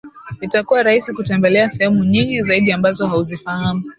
Itakuwa 0.41 0.83
rahisi 0.83 1.13
kutembelea 1.13 1.69
sehemu 1.69 2.03
nyingi 2.05 2.41
zaidi 2.43 2.71
ambazo 2.71 3.07
hauzifahamu 3.07 3.83